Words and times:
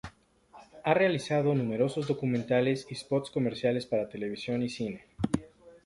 Ha 0.83 0.95
realizado 0.95 1.53
numerosos 1.53 2.07
documentales 2.07 2.87
y 2.89 2.95
spots 2.95 3.29
comerciales 3.29 3.85
para 3.85 4.09
televisión 4.09 4.63
y 4.63 4.69
cine. 4.69 5.05